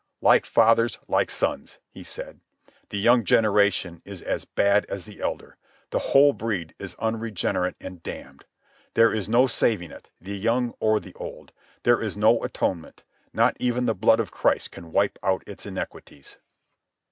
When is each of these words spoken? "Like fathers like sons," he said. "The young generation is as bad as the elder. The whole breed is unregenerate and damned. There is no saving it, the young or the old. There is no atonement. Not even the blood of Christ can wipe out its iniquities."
"Like 0.19 0.47
fathers 0.47 0.97
like 1.07 1.29
sons," 1.29 1.77
he 1.91 2.03
said. 2.03 2.39
"The 2.89 2.97
young 2.97 3.23
generation 3.23 4.01
is 4.03 4.23
as 4.23 4.45
bad 4.45 4.85
as 4.87 5.05
the 5.05 5.21
elder. 5.21 5.57
The 5.91 5.99
whole 5.99 6.33
breed 6.33 6.73
is 6.79 6.95
unregenerate 6.95 7.75
and 7.79 8.01
damned. 8.01 8.45
There 8.95 9.13
is 9.13 9.29
no 9.29 9.45
saving 9.45 9.91
it, 9.91 10.09
the 10.19 10.35
young 10.35 10.73
or 10.79 10.99
the 10.99 11.13
old. 11.13 11.51
There 11.83 12.01
is 12.01 12.17
no 12.17 12.43
atonement. 12.43 13.03
Not 13.31 13.55
even 13.59 13.85
the 13.85 13.93
blood 13.93 14.19
of 14.19 14.31
Christ 14.31 14.71
can 14.71 14.91
wipe 14.91 15.19
out 15.21 15.43
its 15.47 15.67
iniquities." 15.67 16.37